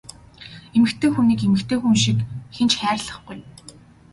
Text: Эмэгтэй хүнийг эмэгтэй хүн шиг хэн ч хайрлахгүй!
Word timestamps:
Эмэгтэй 0.75 1.09
хүнийг 1.13 1.41
эмэгтэй 1.47 1.77
хүн 1.81 1.95
шиг 2.03 2.17
хэн 2.55 2.67
ч 2.71 2.73
хайрлахгүй! 2.79 3.39